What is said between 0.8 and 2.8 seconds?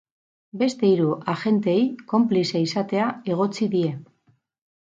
hiru agenteei konplize